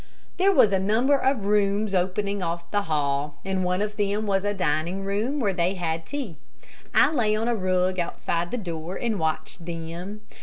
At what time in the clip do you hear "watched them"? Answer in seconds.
9.19-10.21